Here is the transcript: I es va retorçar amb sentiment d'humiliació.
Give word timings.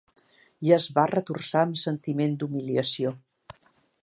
I 0.69 0.73
es 0.77 0.87
va 0.95 1.03
retorçar 1.11 1.63
amb 1.67 1.77
sentiment 1.83 2.35
d'humiliació. 2.41 3.17